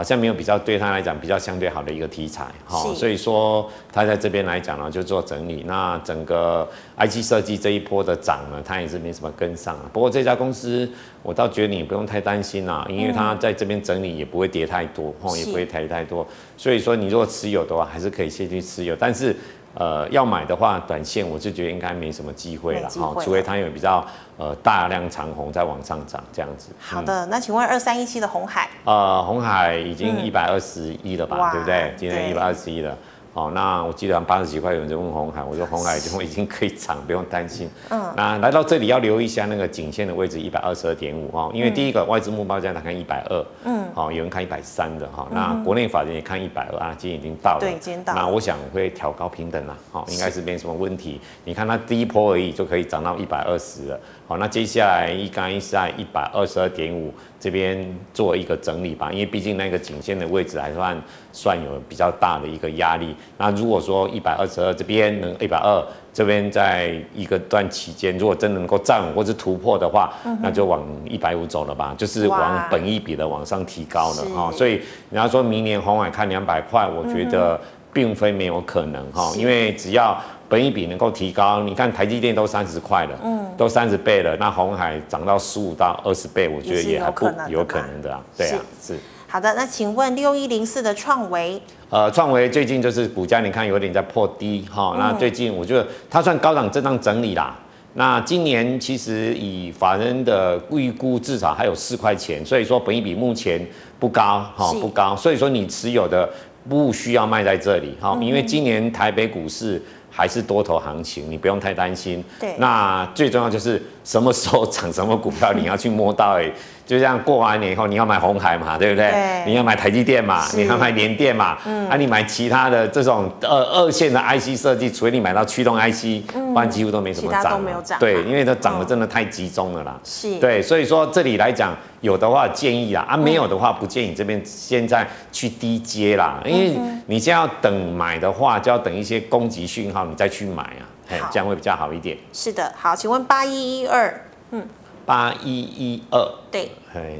[0.00, 5.62] 好像没有比较对他来讲比较相对好的一个题材，哈是，所以说他在这边来讲呢，就做整理。
[5.66, 9.78] 那整个 IC 设计这一波的涨呢，他也是没什么跟上。
[9.92, 10.90] 不过这家公司，
[11.22, 16.26] 我倒觉得你不用太担心啦，因为它在这边整理也不会跌太多，哈、嗯，也不会抬太多。
[16.56, 19.36] 所以说你如果持有的话，还是可以先去持有，但是。
[19.74, 24.04] 呃，要买的话，短线我就觉得应该没什么机会了哈，除非它有比较
[24.36, 26.70] 呃大量长红在往上涨这样子。
[26.80, 28.68] 好的，嗯、那请问二三一七的红海？
[28.84, 31.94] 呃，红海已经一百二十一了吧，嗯、对不对？
[31.96, 32.96] 今天一百二十一了。
[33.32, 37.70] 哦，那我记得八十几块有人在问红海，我说红海已经可以涨，不用担心。
[37.88, 48.14] 嗯，那来到这里要留意一下那个颈线的位置一百二十二点五哦，因为第一个外资目标价他看一百二，嗯，好，有人看一百三的哈，那国内法人也看一百二啊，今天已经到了，对，今天到。
[48.14, 51.20] 那我想会调高平等了，好，应该是没什么问题。
[51.44, 57.14] 你看它第一波而已就可以涨到一百二十了，好，那接下来应该是在一百二十二点五。
[57.40, 63.16] 这边做一个整理吧，因为毕竟那个颈线的位置还算算有比较大的一个压力。
[63.38, 74.52] 那如果说一百二十二这边能一百二这边在一个段期间，如果真能够站稳或是突破的话，嗯、那就往一百五走了吧，就是往本一比的往上提高了哈。
[74.52, 74.72] 是所以
[75.10, 77.58] 人家说明年红海看两百块，我觉得
[77.90, 80.20] 并非没有可能哈，是因为只要。
[80.50, 88.98] 本益比能够提高，你看台积电都三十块了，嗯，都三十倍了，那红海涨到十五到二十倍，我觉得也还不有可能的啊，对啊，是。
[89.28, 97.56] 好的，那请问六一零四的创维，呃，创维最近就是股价你看有点在破低哈，那最近我觉得它算高档震荡整理啦，
[97.94, 103.64] 那今年其实以法人的预估至少还有四块钱，所以说本益比目前
[104.00, 106.28] 不高哈，不高，所以说你持有的
[106.68, 109.80] 不需要卖在这里哈，因为今年台北股市。
[110.10, 112.22] 还是多头行情，你不用太担心。
[112.38, 116.50] 对，那最重要就是什么时候涨什么股票，你要去摸到哎。
[116.90, 119.12] 就像过完年以后，你要买红海嘛，对不对？
[119.12, 127.42] 对，你要买台积电嘛，你要买联电嘛，嗯，啊，你买其他的这种二二线的 IC 设计，除非你买到驱动 IC，不然几乎都没什么涨。
[127.42, 127.96] 其他都没有涨。
[128.00, 129.96] 对，因为它涨得真的太集中了啦。
[130.02, 130.36] 是。
[130.40, 136.74] 对，所以说这里来讲，有的话建议啦，啊，没有的话不建议这边现在去低接啦，因为
[137.06, 140.82] 你现在要等买的话，就要等一些攻击讯号，你再去买啊，
[141.20, 142.16] 好这样会比较好一点。
[142.32, 144.18] 是的，好，请问八一一二，
[144.52, 144.66] 嗯，
[145.04, 146.26] 八一一二。
[146.50, 147.16] 对，哎，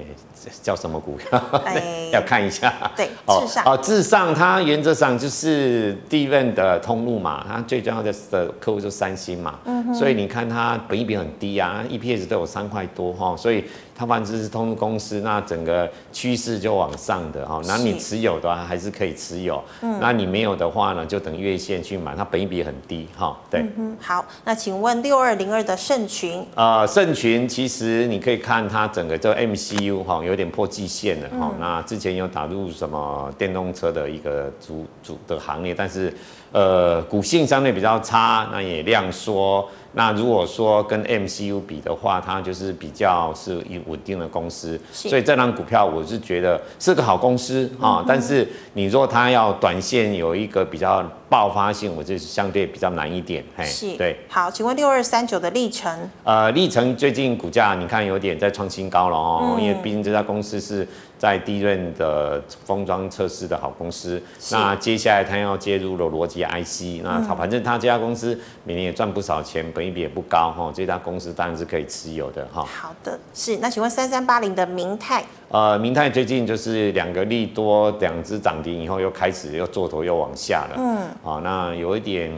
[0.63, 1.39] 叫什么股票？
[1.65, 2.73] 哎， 要看一下。
[2.97, 13.63] 对，哦至上哦，至上它原则上就是第一份的通路嘛，它最重要的的客户就是三星嘛，嗯，所以你看它本益比很低啊，EPS 都有三块多哈，所以。
[14.01, 17.61] 它反正是通路公司，那整个趋势就往上的哈。
[17.67, 22.17] 那你持有的话还是可以持有，嗯，那你没有的话呢，就等月线去买。
[22.17, 23.39] 它本益比很低哈。
[23.51, 26.43] 对，嗯，好，那请问六二零二的盛群？
[26.55, 31.53] 呃，盛群其实你可以看它整个这个 MCU 哈，有点破季线了哈。
[31.61, 36.11] 那之前有打入什么电动车的一个主主的行列，但是
[36.53, 39.69] 呃，股性相对比较差，那也量缩。
[39.93, 48.05] 那如果说跟 MCU 比的话，它就是比较是一稳定的公司，所以这档股票我是觉得是个好公司啊、嗯。
[48.07, 53.45] 但是你若它要短线有一个比较爆发性，我就是相对比较难一点。
[53.57, 54.17] 嘿，是，对。
[54.29, 56.09] 好，请问六二三九的历程？
[56.25, 60.87] 呃，历程最近股价你看有点在创新高了哦、嗯，因为毕竟这家公司是
[61.21, 64.21] 在低润的封装测试的好公司。
[64.51, 69.63] 那接下来它要介入了逻辑 IC，那反正他这家公司每年也赚不少钱。
[69.75, 72.65] 本益比也不高哈，这家公司当然是可以持有的哈。
[72.65, 75.23] 好的，是那请问三三八零的明泰？
[75.51, 80.77] 呃，明泰最近就是两个利多，两只涨停以后又开始又做头又往下了。
[80.79, 82.33] 嗯，好，那有一点，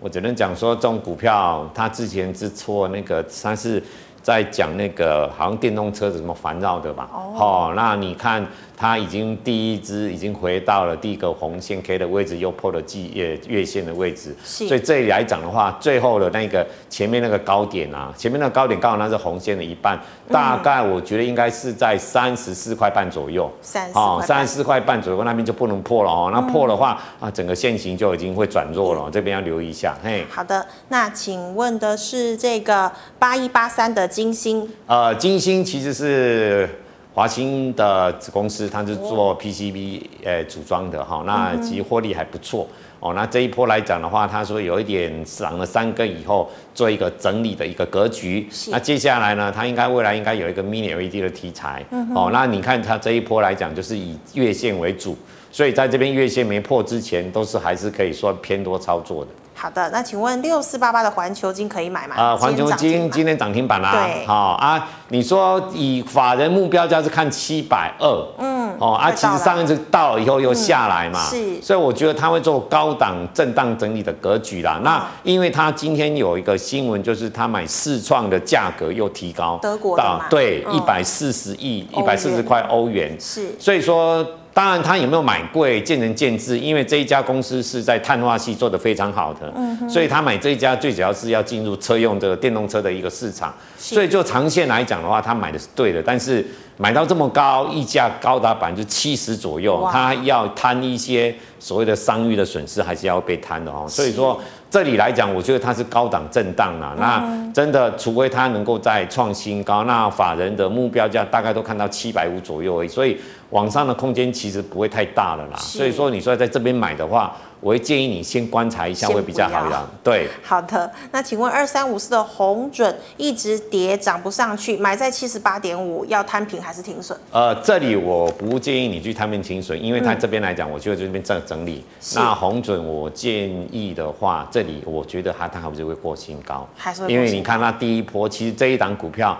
[0.00, 3.82] 我只能讲说这种股票，它之前是错那个它是
[4.22, 7.08] 在讲那个好像电动车子什么环绕的吧？
[7.12, 8.46] 哦，那你看。
[8.82, 19.96] 它已经第一支已经回到了第一个红线 K 的位置，又破了季月月线的位置，所以这里来讲的话，最后的那个前面那个高点啊，前面那个高点刚好那是红线的一半，
[20.28, 29.96] 大概我觉得应该是在三十四块半左右，三十三十四块半左右那边就不能破了哦，那破的话啊，整个线型就已经会转弱了，这边要留意一下。
[30.02, 36.68] 嘿，好的，那请问的是这个八一八三的金星，呃，金星其实是。
[37.14, 42.66] 华兴的子公司，它是做 PCB 呃组装的哈，那其实获利还不错
[43.00, 43.12] 哦。
[43.14, 48.48] 那这一波来讲的话，他说有一点涨了三根以后，做一个整理的一个格局。
[48.70, 51.84] 那接下来呢，它应该未来应该有一个 Mini LED 的题材
[52.14, 52.30] 哦。
[52.32, 55.14] 那你看它这一波来讲，就是以月线为主，
[55.50, 59.30] 所以在这边月线没破之前，都是还是可以说偏多操作的。
[59.54, 62.16] 好的，那请问六四八八的环球金可以买吗？
[62.16, 64.06] 啊、呃，环球金今天涨停板啦、啊。
[64.06, 74.78] 对，好、哦、啊，你说以法人目标价是看七百二，嗯，哦啊，其实上一次到了以后又下来嘛，嗯、是，所以我觉得它会做高档震荡整理的格局啦。
[74.78, 84.26] 嗯、那因为它今天有一个新闻，就是它买世创的价格又提高，德国的嘛，对，一百四十亿，一百四十块欧元，是，所以说。
[84.54, 86.58] 当然，他有没有买贵，见仁见智。
[86.58, 89.52] 因为这一家公司是在碳化系做得非常好的，
[89.88, 93.54] 所以他买这一家最主要是要进入车用这个电动车的一个市场。
[93.78, 96.02] 所以就长线来讲的话，他买的是对的。
[96.02, 96.46] 但是
[96.76, 103.86] 买到这么高，溢价高达百分之七十左右，他要摊一些所谓的商誉的损失，还是要被摊的哦。
[103.88, 104.40] 所以说。
[104.72, 106.96] 这里来讲，我觉得它是高档震荡啦。
[106.98, 113.14] 那真的，除非它能够再创新高，那法人的目标价大概都看到七百五左右而已，所以
[113.50, 115.58] 往上的空间其实不会太大了啦。
[115.58, 119.88] 所以说，你说在这边买的话，我会建议你先观察一下，会比较好的。
[120.02, 120.90] 对， 好的。
[121.12, 127.16] 那请问二三五四的红准一直跌涨不上去，买在七十八点五，要摊平还是停损？
[127.30, 131.84] 呃，这里我不建议你去摊平停损，因为它这边来讲，我觉得这边正整理。
[132.16, 137.12] 那红准我建议的话，这里我觉得它它还是会过新高，还是会。
[137.12, 139.38] 因为你看它第一波，其实这一档股票，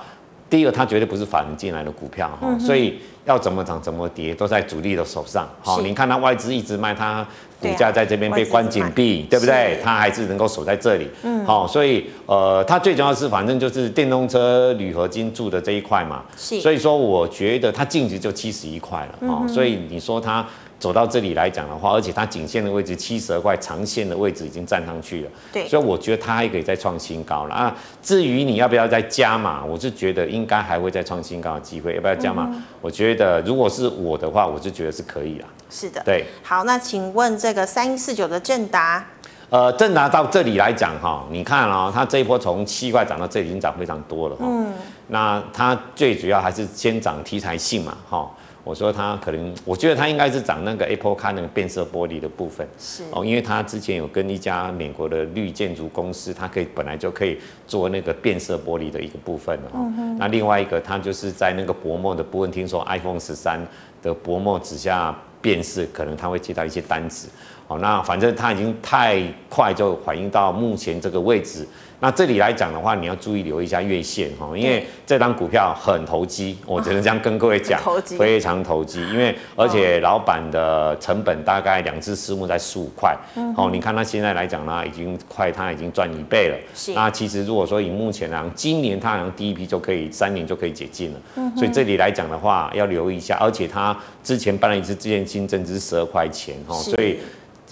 [0.49, 5.49] 第一个它绝对不是法人进来的股票哈，所以要怎么涨怎么跌都在主力的手上。
[5.61, 7.27] 好，你看它外资一直卖它。
[7.63, 9.79] 股价在这边被关紧闭，对不对？
[9.83, 11.09] 它还是能够守在这里。
[11.23, 16.23] 嗯，好，所以呃，它最重要是反正就是电动车铝合金铸的这一块嘛。
[16.37, 16.61] 是。
[16.61, 19.19] 所以说，我觉得它净值就七十一块了。
[19.29, 20.45] 哦，所以你说它
[20.83, 25.30] 走到这里来讲的话，而且它颈线的位置七十二块，长线的位置已经站上去了。
[25.53, 25.68] 对。
[25.68, 27.72] 所以我觉得它还可以再创新高了啊。
[28.03, 31.95] 至于你要不要再加码，我是觉得应该还会再创新高的机会。
[31.95, 32.53] 要不要加码？
[32.80, 35.47] 我觉得如果是我的话，我就觉得是可以了。
[35.70, 39.07] 是的，对，好，那请问这个三一四九的正达，
[39.51, 44.45] 呃，正达到这里来讲哈，你看哦，它这一波从七块涨到这里已经涨非常多了哈。
[44.49, 44.72] 嗯，
[45.07, 48.28] 那它最主要还是先涨题材性嘛哈。
[48.65, 59.79] 我说它可能，我觉得它应该是涨那个 Apple Car 那个变色玻璃的部分，是哦，因为它之前有跟一家美国的绿建筑公司，它可以本来就可以做那个变色玻璃的一个部分了哈。
[59.99, 63.61] 嗯、那另外一个，它就是在那个薄膜的部分，听说 iPhone 十三
[64.03, 65.17] 的薄膜指下。
[65.43, 67.29] 辨识可能他会接到一些单子，
[67.67, 71.67] 好，那反正它已经太快就反映到目前这个位置。
[72.03, 77.80] 那这里来讲的话，你要注意留意一下月线哈，因为这张股票很投机，我只能这样跟各位讲，
[78.18, 79.00] 非常投机。
[79.09, 83.16] 因为而且老板的成本大概两只私募在十五块，
[83.57, 86.57] 哦，你看他现在来讲呢，已经快，他已经赚一倍了。
[86.92, 91.20] 那其实如果说以目前来讲，今年他好像第一批就可以三年就可以解禁了，
[91.57, 93.38] 所以这里来讲的话要留意一下。
[93.40, 97.18] 而且他之前办了一次自愿新增，值十二块钱哈，所以。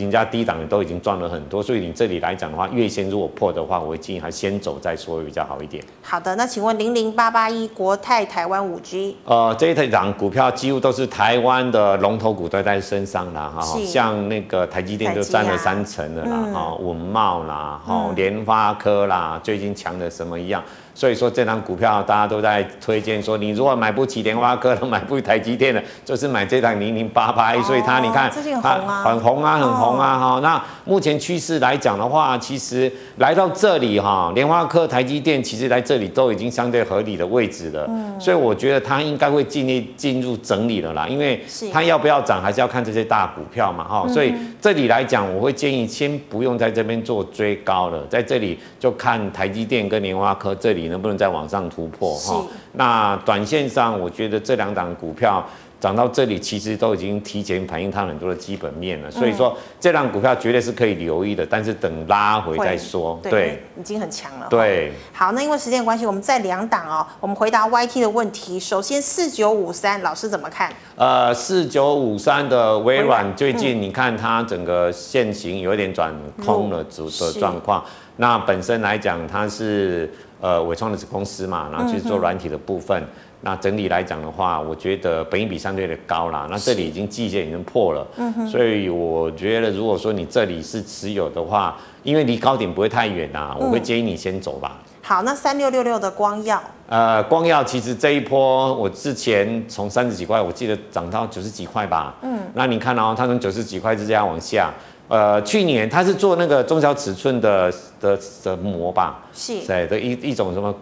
[0.02, 5.82] 人家低档的都已经赚了很多，所以你这里来讲的话，月线如果破的话，我会建议还先走再说会比较好一点。
[6.02, 20.62] 好的，那请问零零八八一国泰台湾五 G，呃，这一档股票几乎都是台湾的龙头股都在身上啦，哈，像那个台积电就占了三成的啦，哈、嗯，稳懋啦，哈，联发科啦，最近强的什么一样。
[20.94, 27.62] 所以说这张股票大家都在推荐说，你如果买不起联发科都，买不起台积电的，就是买这档零零八八一。
[27.62, 28.30] 所以它你看，
[28.60, 28.74] 它
[29.04, 30.40] 很红啊，很红啊哈、哦。
[30.42, 37.86] 那目前趋势来讲的话，其实来到这里哈，联发科、台积电其实在这里都已经相对合理的位置了。
[37.88, 38.20] 嗯。
[38.20, 41.40] 所以我觉得它应该会尽力进入整理了啦，因为
[41.72, 44.06] 它要不要涨还是要看这些大股票嘛哈。
[44.08, 50.79] 所以这里来讲，我会建议先不用在这边做追高了，在这里就看台积电跟联发科这里。
[50.80, 52.44] 你能不能再往上突破哈？
[52.72, 55.44] 那短线上，我觉得这两档股票
[55.78, 59.10] 涨到这里，其实都已经提前反映它很多的基本面了。
[59.10, 63.18] 所以说，这档股票绝对是可以留意的，但是等拉回再说。
[63.22, 64.46] 对，对已经很强了。
[64.50, 68.60] 对，好，那因为时间关系，我们再两档哦，我们回答 YT 的问题。
[68.60, 70.70] 首先，四九五三，老师怎么看？
[70.96, 76.14] 呃，四九五三的微软最近，你看它整个线型有一点转
[76.44, 77.82] 空了，主的状况。
[78.16, 80.12] 那本身来讲，它是。
[80.40, 83.02] 呃，伟创的子公司嘛，然后去做软体的部分。
[83.02, 83.06] 嗯、
[83.42, 86.46] 那整体来讲的话，我觉得本益比相对的高啦。
[86.50, 94.78] 那这里已经季线已经破了，嗯，所以我觉得如果说你这里是持有的话，因为离高点不会太远呐，我会建议你先走吧。
[95.02, 102.14] 好，那三六六六的光耀，呃，光耀其实这一波我之前从三十几块，我记得涨到九十几块吧。
[102.22, 104.72] 嗯，那你看哦，它从九十几块是这样往下。
[105.10, 110.72] 呃，去年他是做那个中小尺寸的的的膜吧，是，对的一一种什么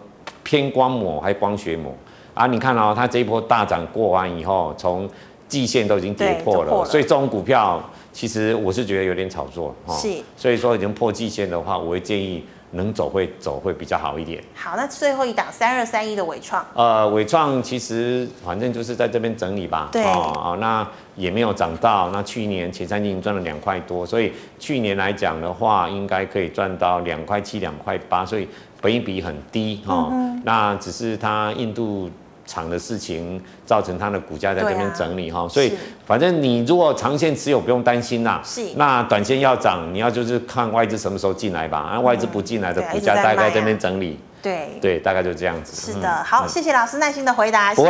[0.43, 1.91] 偏光膜还是光学膜
[2.35, 2.45] 啊？
[2.45, 5.09] 你看哦，它这一波大涨过完以后，从
[5.47, 9.95] 季线都已经跌破了，破了，所以这种股票其实我是觉得有点炒作哈。
[9.97, 12.43] 是，所以说已经破季线的话，我会建议。
[12.71, 14.43] 能走会走会比较好一点。
[14.53, 16.65] 好，那最后一档三二三一的伟创。
[16.73, 19.89] 呃，伟创其实反正就是在这边整理吧。
[19.91, 20.03] 对。
[20.03, 22.09] 哦，那也没有涨到。
[22.11, 28.47] 那去年前三季已经赚了两块多，所以去年来讲的话，应该可以赚到两块七、两块八，所以
[28.81, 30.41] 本益比很低哈、哦嗯。
[30.45, 32.09] 那只是它印度。
[32.49, 35.71] 厂的事情造成它的股价在这边整理哈、啊，所以
[36.03, 38.41] 反正你如果长线持有不用担心啦。
[38.43, 38.61] 是。
[38.75, 41.77] 那短线要涨，你要就是看外资什么时候进来吧。
[41.77, 44.17] 啊外资不进来的股价大概在这边整理。
[44.41, 45.75] 对对，大概就这样子。
[45.75, 47.83] 是的，好，嗯、谢谢老师耐心的回答，谢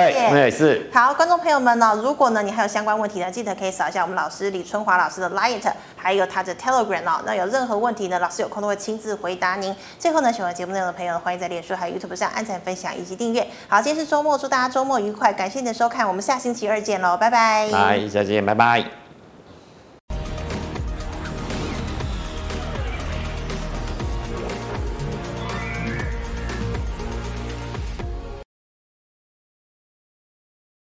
[0.52, 0.82] 谢。
[0.92, 7.22] 好，观众朋友们呢，如果呢你还有相关问题呢，记得可以扫一下我们老师李春华老师的 Light，还有他的 Telegram 哦。
[7.26, 9.76] 那有任何问题呢，老师有空都会亲自回答您。
[9.98, 13.48] 最后呢，喜欢节目内容的朋友呢，欢迎在脸书还有 YouTube 上按赞、分享以及订阅。
[13.68, 17.70] 好，今天是周末，祝大家周末愉快，感谢你的收看，我们下星期二见喽，拜拜。
[17.72, 18.99] 拜，再见，拜拜。